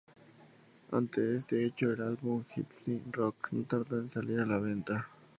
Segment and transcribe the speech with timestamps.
[0.89, 5.07] Ante este hecho, el álbum "Gipsy Rock" no tardó en salir a la venta.